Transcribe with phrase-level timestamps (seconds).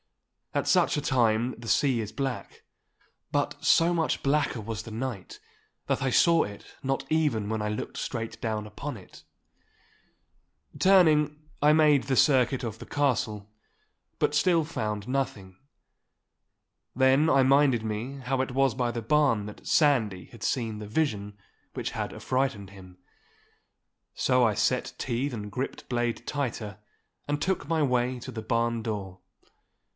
[0.55, 2.63] At such a time the sea is black.
[3.31, 5.39] But so much blacker was the night
[5.85, 9.23] that I saw it not even when I looked straight down upon it.
[10.77, 13.49] Turning, I made the circuit of the castle,
[14.19, 15.55] but still found nothing.
[16.95, 20.87] Then I minded me how it was by the barn that Sandy had seen the
[20.87, 21.37] vision
[21.75, 22.97] which had affrighted him.
[24.15, 26.79] So I set teeth and gripped blade tighter,
[27.27, 29.19] and took my way to the barn door.